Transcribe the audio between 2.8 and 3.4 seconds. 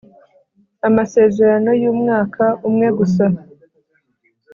gusa